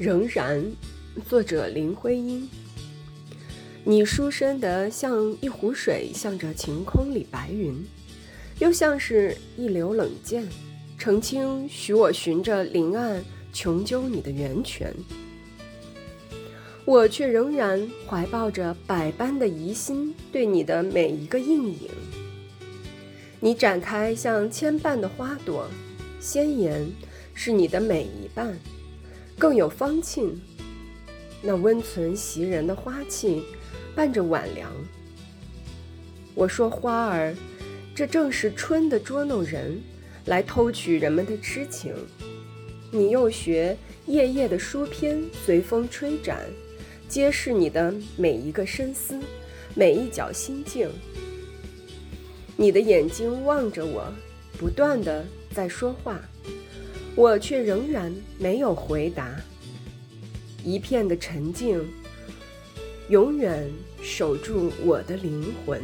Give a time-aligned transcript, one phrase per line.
[0.00, 0.64] 仍然，
[1.28, 2.48] 作者林徽因。
[3.84, 7.84] 你书生得像一湖水，向着晴空里白云，
[8.60, 10.48] 又像是一流冷箭，
[10.96, 13.22] 澄清许我寻着林岸
[13.52, 14.90] 穷究你的源泉。
[16.86, 21.90] 我却仍然怀抱着百般的疑心，对你的每一个应影。
[23.38, 25.68] 你展开像千瓣的花朵，
[26.18, 26.90] 鲜艳
[27.34, 28.58] 是你的每一瓣，
[29.40, 30.38] 更有芳沁，
[31.40, 33.42] 那温存袭人的花气。
[33.92, 34.70] 伴着晚凉，
[36.34, 37.34] 我说花儿，
[37.92, 39.82] 这正是春的捉弄人，
[40.26, 41.92] 来偷取人们的痴情。
[42.92, 43.76] 你又学
[44.06, 46.38] 夜夜的书篇，随风吹展，
[47.08, 49.18] 揭示你的每一个深思，
[49.74, 50.88] 每一角心境。
[52.56, 54.04] 你的眼睛望着我，
[54.56, 56.20] 不断的在说话，
[57.16, 59.36] 我却仍然没有回答，
[60.64, 61.84] 一片的沉静。
[63.08, 63.68] 永远
[64.00, 65.82] 守住我的灵魂。